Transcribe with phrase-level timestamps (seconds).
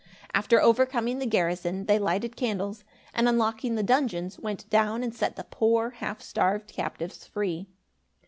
[0.33, 5.35] After overcoming the garrison, they lighted candles, and unlocking the dungeons, went down and set
[5.35, 7.67] the poor half starved captives free.